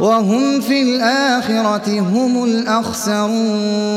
وهم 0.00 0.60
في 0.60 0.82
الآخرة 0.82 2.00
هم 2.00 2.44
الأخسرون. 2.44 3.92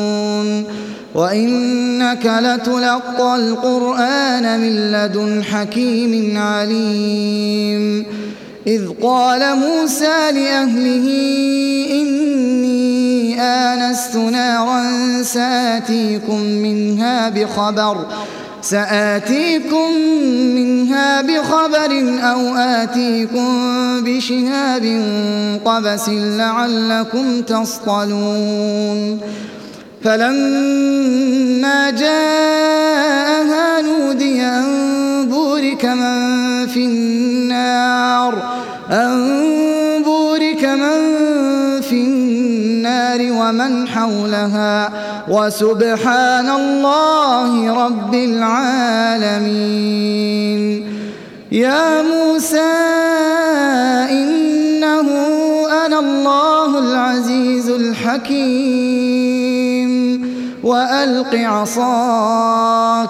وإنك 1.15 2.25
لتلقى 2.25 3.35
القرآن 3.35 4.59
من 4.59 4.91
لدن 4.91 5.43
حكيم 5.43 6.37
عليم. 6.37 8.05
إذ 8.67 8.89
قال 9.01 9.57
موسى 9.57 10.31
لأهله 10.31 11.07
إني 11.91 13.41
آنست 13.41 14.15
نارا 14.15 14.83
سآتيكم 15.23 16.39
منها 16.41 17.29
بخبر 17.29 18.05
سآتيكم 18.65 19.93
منها 20.55 21.21
بخبر 21.21 21.91
أو 22.21 22.55
آتيكم 22.55 23.47
بشهاب 24.03 24.85
قبس 25.65 26.09
لعلكم 26.09 27.41
تصطلون. 27.41 29.19
فلما 30.03 31.89
جاءها 31.89 33.81
نودي 33.81 34.41
أن 34.41 34.65
بورك 35.29 35.85
من 35.85 36.67
في 36.67 36.85
النار 36.85 38.33
أن 38.91 40.03
بورك 40.05 40.63
من 40.63 41.01
في 41.81 41.91
النار 41.91 42.24
ومن 43.45 43.87
حولها 43.87 44.89
وسبحان 45.29 46.49
الله 46.49 47.85
رب 47.85 48.13
العالمين. 48.13 49.65
يا 51.51 52.01
موسى 52.01 52.73
إنه 54.09 55.07
أنا 55.85 55.99
الله 55.99 56.79
العزيز 56.79 57.69
الحكيم. 57.69 59.15
وألق 60.63 61.35
عصاك 61.35 63.09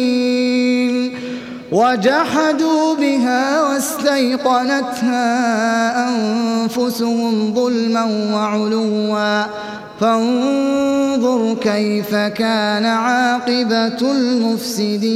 وجحدوا 1.71 2.95
بها 2.95 3.61
واستيقنتها 3.63 5.29
أنفسهم 6.09 7.53
ظلما 7.55 8.05
وعلوا. 8.33 9.45
فانظر 9.99 11.55
كيف 11.61 12.15
كان 12.15 12.85
عاقبة 12.85 14.11
المفسدين. 14.11 15.11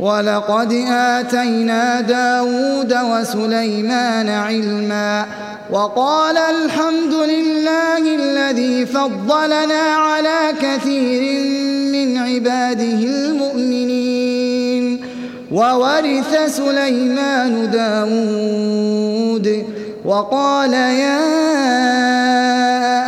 ولقد 0.00 0.72
آتينا 0.88 2.00
داود 2.00 2.94
وسليمان 3.10 4.28
علما. 4.28 5.26
وقال 5.72 6.36
الحمد 6.36 7.14
لله 7.14 8.14
الذي 8.14 8.86
فضلنا 8.86 9.82
على 9.96 10.52
كثير 10.60 11.42
من 11.92 12.16
عباده 12.16 13.00
المؤمنين 13.04 15.00
وورث 15.52 16.56
سليمان 16.56 17.70
داود 17.70 19.46
وقال 20.04 20.72
يا 20.72 21.22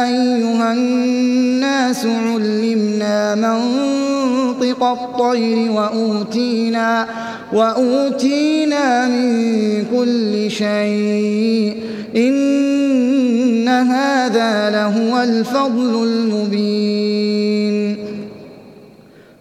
أيها 0.04 0.72
الناس 0.72 2.06
علمنا 2.06 3.34
منطق 3.34 4.13
الطير 4.62 5.72
وأوتينا, 5.72 7.06
وأوتينا 7.53 9.09
من 9.09 9.84
كل 9.97 10.50
شيء. 10.50 11.76
إن 12.16 13.69
هذا 13.69 14.70
لهو 14.70 15.22
الفضل 15.22 16.04
المبين. 16.04 17.97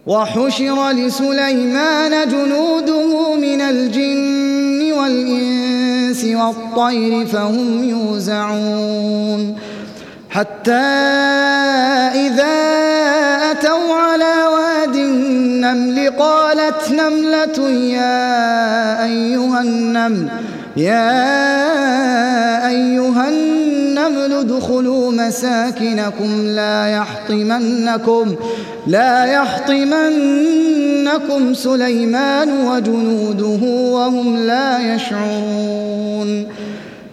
وحشر 0.07 0.91
لسليمان 0.91 2.29
جنوده 2.29 3.35
من 3.35 3.61
الجن 3.61 4.93
والإنس 4.93 6.25
والطير 6.25 7.25
فهم 7.25 7.89
يوزعون. 7.89 9.55
حتى 10.29 10.71
إذا 12.15 12.53
أتوا 13.51 13.93
على 13.93 14.33
واد 14.53 14.72
النمل 14.95 16.09
قالت 16.19 16.91
نملة 16.91 17.69
يا 17.69 19.03
أيها 19.05 19.61
النمل 19.61 20.27
يا 20.77 21.33
أيها 22.67 23.29
النمل 23.29 24.33
ادخلوا 24.33 25.11
مساكنكم 25.11 26.47
لا 26.47 26.87
يحطمنكم 26.87 28.35
لا 28.87 29.25
يحطمنكم 29.25 30.63
سليمان 31.53 32.67
وجنوده 32.67 33.59
وهم 33.67 34.37
لا 34.37 34.95
يشعرون. 34.95 36.47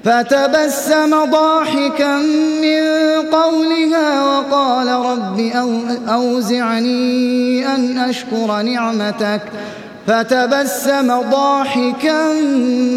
فتبسم 0.04 1.24
ضاحكا 1.30 2.16
من 2.62 2.82
قولها 3.32 4.22
وقال 4.22 4.88
رب 4.88 5.40
أوزعني 6.08 7.66
أن 7.74 7.98
أشكر 7.98 8.62
نعمتك. 8.62 9.40
فتبسم 10.06 11.20
ضاحكا 11.30 12.32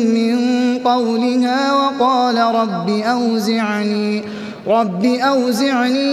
من 0.06 0.38
قولها 0.78 1.74
وقال 1.74 2.38
رب 2.38 2.90
أوزعني 2.90 4.24
رب 4.68 5.06
أوزعني 5.06 6.04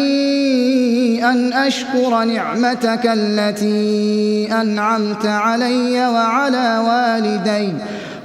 أن 1.31 1.53
أشكر 1.53 2.25
نعمتك 2.25 3.01
التي 3.05 4.49
أنعمت 4.53 5.27
علي 5.27 6.07
وعلى 6.07 6.83
والدي. 6.89 7.73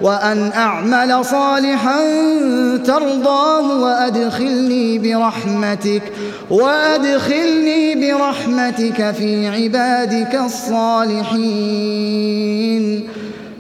وأن 0.02 0.52
أعمل 0.56 1.26
صالحا 1.26 2.00
ترضاه 2.86 3.82
وأدخلني 3.82 5.00
برحمتك 5.00 6.02
وأدخلني 6.50 7.96
برحمتك 7.96 9.12
في 9.12 9.48
عبادك 9.48 10.36
الصالحين. 10.46 11.86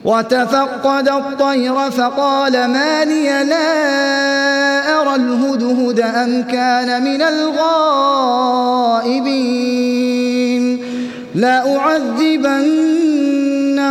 وتفقد 0.06 1.10
الطير 1.10 1.92
فقال 1.92 2.52
ما 2.52 3.06
لي 3.06 3.44
لا 3.44 5.02
أرى 5.02 5.16
الهدهد 5.16 6.00
أم 6.00 6.44
كان 6.44 7.04
من 7.04 7.22
الغائبين. 7.22 7.66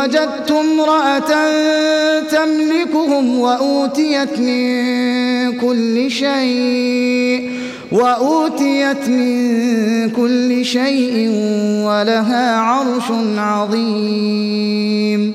وجدت 0.00 0.50
امرأة 0.50 1.32
تملكهم 2.20 3.38
وأوتيت 3.38 4.38
من 4.38 5.52
كل 5.58 6.10
شيء 6.10 7.50
وأوتيت 7.92 9.08
من 9.08 10.10
كل 10.10 10.64
شيء 10.64 11.28
ولها 11.86 12.56
عرش 12.56 13.04
عظيم. 13.36 15.34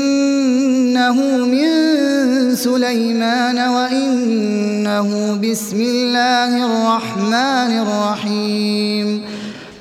إنه 1.11 1.45
من 1.45 2.55
سليمان 2.55 3.59
وإنه 3.59 5.39
بسم 5.43 5.81
الله 5.81 6.65
الرحمن 6.65 7.79
الرحيم. 7.79 9.21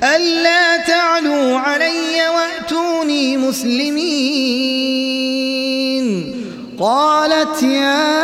ألا 0.03 0.77
تعلوا 0.77 1.59
علي 1.59 2.29
وأتوني 2.35 3.37
مسلمين. 3.37 4.00
قالت 6.81 7.62
يا 7.62 8.17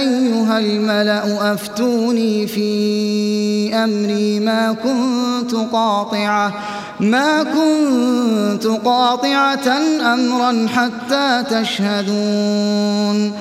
أيها 0.00 0.58
الملأ 0.58 1.52
أفتوني 1.52 2.46
في 2.46 3.74
أمري 3.74 4.40
ما 4.40 4.72
كنت 4.72 5.54
قاطعة. 5.72 6.54
ما 7.04 7.42
كنت 7.42 8.66
قاطعة 8.66 9.68
أمرا 10.14 10.66
حتى 10.68 11.44
تشهدون. 11.50 13.32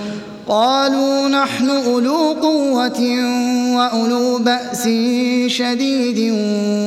قالوا 0.48 1.27
نحن 1.27 1.69
أولو 1.69 2.31
قوة 2.42 3.01
وأولو 3.75 4.38
بأس 4.38 4.83
شديد 5.48 6.33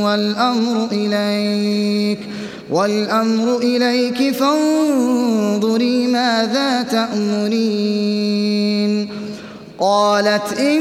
والأمر 0.05 0.89
إليك 0.93 2.19
والأمر 2.71 3.57
إليك 3.57 4.35
فانظري 4.35 6.07
ماذا 6.07 6.83
تأمرين. 6.83 8.37
قالت 9.81 10.61
إن 10.61 10.81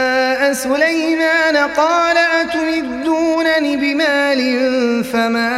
سليمان 0.53 1.57
قال 1.77 2.17
أتمدونني 2.17 3.75
بمال 3.75 4.41
فما 5.03 5.49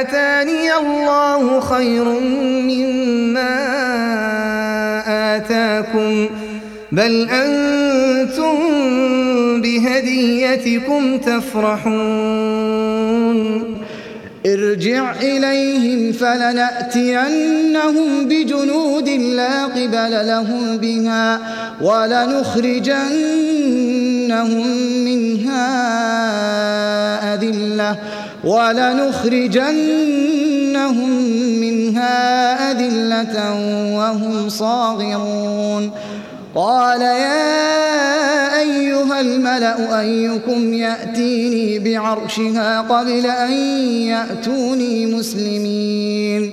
آتاني 0.00 0.74
الله 0.76 1.60
خير 1.60 2.04
مما 2.68 3.58
آتاكم 5.36 6.28
بل 6.92 7.28
أنتم 7.30 8.58
بهديتكم 9.60 11.18
تفرحون 11.18 12.62
ارجع 14.46 15.12
إليهم 15.22 16.12
فلنأتينهم 16.12 17.48
بجنود 18.28 19.08
لا 19.08 19.64
قبل 19.64 20.26
لهم 20.26 20.76
بها 20.76 21.40
ولنخرجنهم 24.32 25.04
منها 25.04 25.74
أذلة 27.34 27.96
ولنخرجنهم 28.44 29.62
منها 31.60 32.70
أذلة 32.70 33.36
وهم 33.96 34.48
صاغرون 34.48 35.90
قال 36.54 37.00
يا 37.00 38.60
أيها 38.60 39.20
الملأ 39.20 40.00
أيكم 40.00 40.74
يأتيني 40.74 41.78
بعرشها 41.78 42.80
قبل 42.80 43.26
أن 43.26 43.52
يأتوني 44.12 45.06
مسلمين 45.06 46.52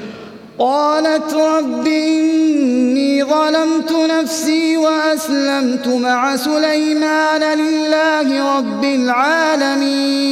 قالت 0.61 1.33
رب 1.33 1.87
إني 1.87 3.23
ظلمت 3.23 3.91
نفسي 3.91 4.77
وأسلمت 4.77 5.87
مع 5.87 6.35
سليمان 6.35 7.57
لله 7.57 8.57
رب 8.57 8.83
العالمين. 8.83 10.31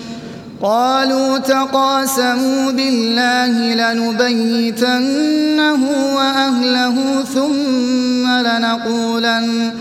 قالوا 0.61 1.37
تقاسموا 1.37 2.71
بالله 2.71 3.75
لنبيتنه 3.93 5.33
وأهله 6.15 7.23
ثم 7.33 8.27
لنقولن 8.29 9.71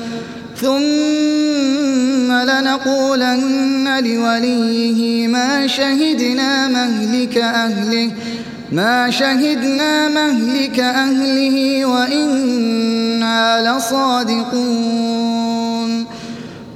ثم 0.60 2.32
لنقولن 2.32 4.04
لوليه 4.04 5.28
ما 5.28 5.66
شهدنا 5.66 6.68
مهلك 6.68 7.36
أهله 7.38 8.10
ما 8.72 9.10
شهدنا 9.10 10.08
مهلك 10.08 10.80
أهله 10.80 11.84
وإنا 11.84 13.76
لصادقون. 13.76 15.39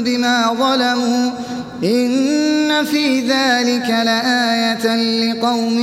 بما 0.00 0.54
ظلموا 0.58 1.30
إن 1.84 2.84
في 2.84 3.20
ذلك 3.20 3.90
لآية 3.90 4.96
لقوم 5.32 5.78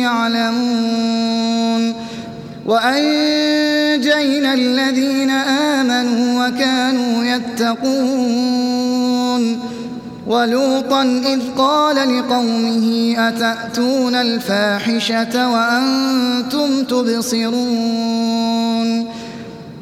يعلمون. 0.00 1.94
وأنجينا 2.66 4.54
الذين 4.54 5.30
آمنوا 5.30 6.48
وكانوا 6.48 7.24
يتقون. 7.24 8.54
ولوطا 10.26 11.02
إذ 11.02 11.40
قال 11.58 12.18
لقومه 12.18 13.14
أتأتون 13.28 14.14
الفاحشة 14.14 15.50
وأنتم 15.50 16.84
تبصرون. 16.84 18.04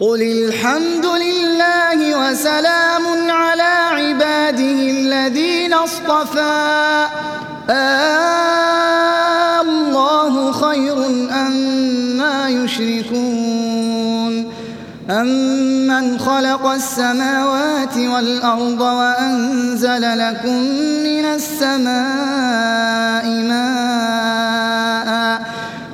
قل 0.00 0.22
الحمد 0.22 1.06
لله 1.06 2.18
وسلام 2.18 3.30
على 3.30 3.72
عباده 3.92 4.90
الذين 4.90 5.74
اصطفى. 5.74 7.06
آه 7.70 9.60
الله 9.60 10.52
خير 10.52 11.06
أما 11.30 12.48
يشركون. 12.48 14.52
أمن 15.10 16.18
خلق 16.18 16.66
السماوات 16.66 17.96
والأرض 17.96 18.80
وأنزل 18.80 20.18
لكم 20.18 20.58
من 21.04 21.24
السماء 21.24 23.26
ماء 23.26 25.40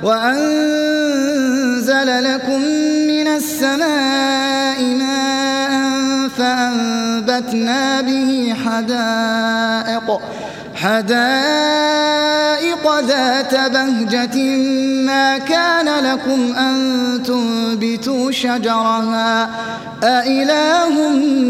وأنزل 0.03 2.23
لكم 2.23 2.50
السماء 3.41 4.79
ماء 4.83 5.73
فأنبتنا 6.37 8.01
به 8.01 8.55
حدائق. 8.65 10.19
حدائق 10.75 11.39
ذات 12.99 13.55
بهجة 13.73 14.37
ما 15.05 15.37
كان 15.37 16.03
لكم 16.03 16.55
أن 16.55 16.75
تنبتوا 17.23 18.31
شجرها. 18.31 19.49
أإله 20.03 21.09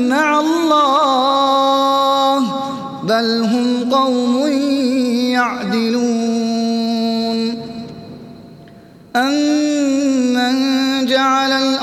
مع 0.09 0.39
الله 0.39 2.39
بل 3.03 3.43
هم 3.43 3.89
قوم 3.91 4.47
يعدلون. 5.37 6.31
جعل 9.15 9.60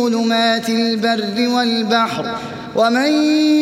ظلمات 0.00 0.68
البر 0.68 1.48
والبحر 1.48 2.34
ومن 2.76 3.12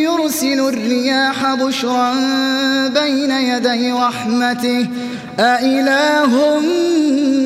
يرسل 0.00 0.60
الرياح 0.60 1.54
بشرا 1.54 2.14
بين 2.88 3.30
يدي 3.30 3.92
رحمته 3.92 4.86
أإله 5.40 6.60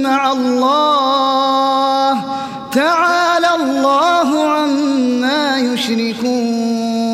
مع 0.02 0.32
الله؟ 0.32 2.24
تعالى 2.72 3.48
الله 3.60 4.44
عما 4.50 5.58
يشركون. 5.58 7.12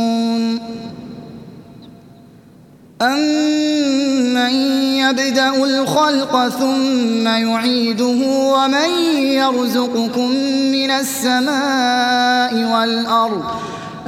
أمن 4.38 4.55
يبدأ 4.96 5.64
الخلق 5.64 6.48
ثم 6.48 7.27
يعيده 7.27 8.27
ومن 8.27 8.90
يرزقكم 9.12 10.31
من 10.72 10.90
السماء 10.90 12.55
والأرض 12.55 13.44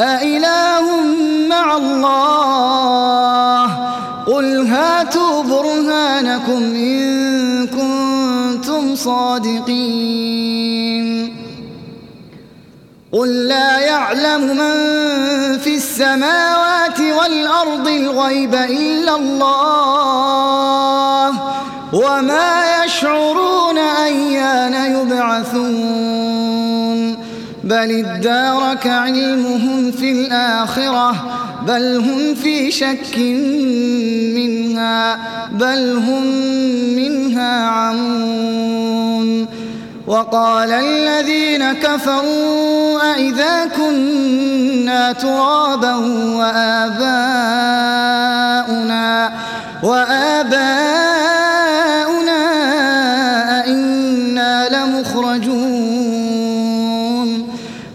أإله 0.00 0.82
مع 1.48 1.76
الله؟ 1.76 3.64
قل 4.26 4.66
هاتوا 4.66 5.42
برهانكم 5.42 6.62
إن 6.74 7.66
كنتم 7.66 8.94
صادقين. 8.96 10.50
قل 13.12 13.48
لا 13.48 13.78
يعلم 13.78 14.40
من 14.40 14.74
في 15.58 15.74
السماوات 15.74 16.69
والأرض 17.20 17.88
الغيب 17.88 18.54
إلا 18.54 19.16
الله 19.16 20.50
وما 21.92 22.84
يشعرون 22.84 23.78
أيان 23.78 24.74
يبعثون 24.96 26.50
بل 27.64 28.04
ادارك 28.04 28.86
علمهم 28.86 29.92
في 29.92 30.12
الآخرة 30.12 31.14
بل 31.66 31.96
هم 31.96 32.34
في 32.34 32.70
شك 32.70 33.18
منها 34.36 35.18
بل 35.52 35.96
هم 35.96 36.24
منها 36.96 37.66
عمون 37.66 39.46
وقال 40.10 40.72
الذين 40.72 41.72
كفروا 41.72 43.14
أئذا 43.14 43.66
كنا 43.76 45.12
ترابا 45.12 45.94
وآباؤنا 46.36 47.70
وآباؤنا 49.82 50.50
أئنا 53.60 54.68
لمخرجون. 54.68 56.00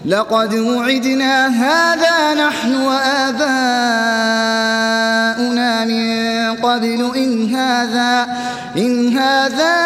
لقد 0.06 0.54
وعدنا 0.54 1.46
هذا 1.46 2.34
نحن 2.34 2.74
وآباؤنا 2.82 3.44
من 5.84 6.54
قبل 6.54 7.12
إن 7.16 7.54
هذا 7.54 8.26
إن 8.76 9.18
هذا 9.18 9.85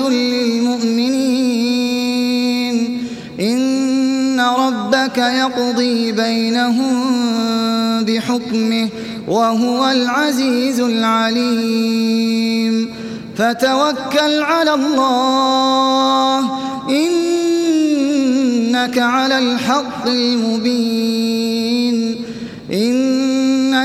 للمؤمنين. 0.00 1.36
إن 3.40 4.40
ربك 4.40 5.18
يقضي 5.18 6.12
بينهم 6.12 7.14
بحكمه 8.04 8.88
وهو 9.28 9.90
العزيز 9.90 10.80
العليم. 10.80 12.88
فتوكل 13.36 14.42
على 14.42 14.74
الله 14.74 16.38
إنك 16.90 18.98
على 18.98 19.38
الحق 19.38 20.06
المبين. 20.06 22.16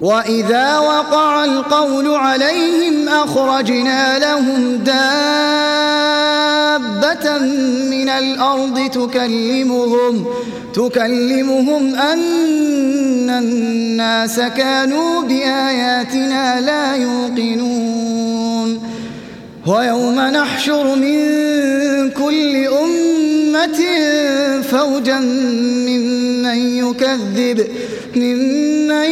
وإذا 0.00 0.78
وقع 0.78 1.44
القول 1.44 2.14
عليهم 2.14 3.08
أخرجنا 3.08 4.18
لهم 4.18 4.76
دابة 4.76 4.98
من 7.90 8.08
الأرض 8.08 8.90
تكلمهم 8.90 10.24
تكلمهم 10.74 11.94
أن 11.94 13.30
الناس 13.30 14.40
كانوا 14.40 15.22
بآياتنا 15.22 16.60
لا 16.60 16.96
يوقنون 16.96 18.82
ويوم 19.66 20.20
نحشر 20.20 20.94
من 20.96 21.18
كل 22.10 22.66
أمة 22.66 23.80
فوجا 24.62 25.18
يكذب 26.90 27.66
ممن 28.16 29.10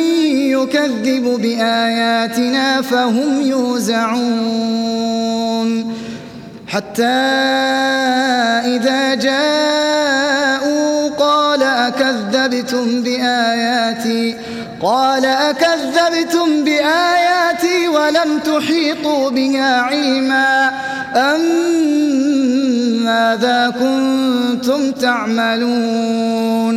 يكذب 0.56 1.24
بآياتنا 1.42 2.82
فهم 2.82 3.40
يوزعون. 3.42 5.06
حتى 6.68 7.04
إذا 8.76 9.14
جاءوا 9.14 11.08
قال 11.08 11.62
أكذبتم 11.62 13.02
بآياتي 13.02 14.36
قال 14.82 15.24
أكذبتم 15.24 16.64
بآياتي 16.64 17.88
ولم 17.88 18.38
تحيطوا 18.38 19.30
بها 19.30 19.80
علما. 19.80 20.70
أم 21.16 21.40
ماذا 23.04 23.74
كنتم 23.80 24.90
تعملون؟ 24.90 26.76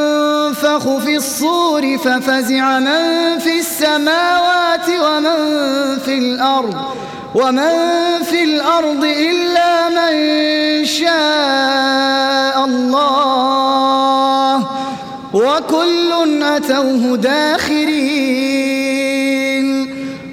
ينفخ 0.71 0.97
في 0.97 1.15
الصور 1.15 1.97
ففزع 1.97 2.79
من 2.79 3.39
في 3.39 3.59
السماوات 3.59 4.89
ومن 4.89 5.99
في 6.05 6.17
الأرض 6.17 6.75
ومن 7.35 8.23
في 8.23 8.43
الأرض 8.43 9.03
إلا 9.03 9.89
من 9.89 10.11
شاء 10.85 12.65
الله. 12.65 13.11
وكل 15.33 16.43
أتوه 16.43 17.17
داخرين 17.17 18.61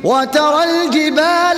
وترى 0.05 0.65
الجبال 0.65 1.58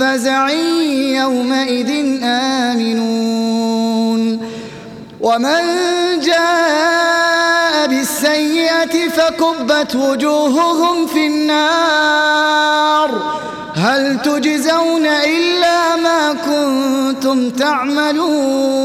فزع 0.00 0.50
يومئذ 1.20 1.90
آمنون. 2.24 4.20
ومن 5.20 5.62
جاء 6.20 7.86
بالسيئة 7.86 9.08
فكبت 9.08 9.96
وجوههم 9.96 11.06
في 11.06 11.26
النار. 11.26 13.10
هل 13.74 14.22
تجزون 14.22 15.06
إلا 15.06 15.96
ما 15.96 16.32
كنتم 16.32 17.50
تعملون؟ 17.50 18.80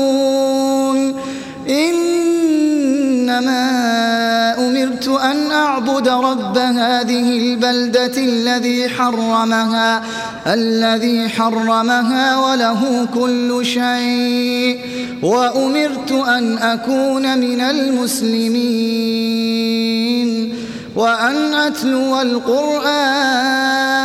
إنما 3.30 4.68
أمرت 4.68 5.08
أن 5.08 5.52
أعبد 5.52 6.08
رب 6.08 6.58
هذه 6.58 7.38
البلدة 7.38 8.18
الذي 8.18 8.90
حرمها 8.90 10.04
الذي 10.48 11.30
حرمها 11.30 12.38
وله 12.40 13.08
كل 13.14 13.66
شيء 13.66 14.80
وأمرت 15.24 16.12
أن 16.12 16.58
أكون 16.58 17.38
من 17.38 17.62
المسلمين 17.62 18.66
وأن 20.96 21.54
أتلو 21.54 22.22
القرآن 22.22 24.05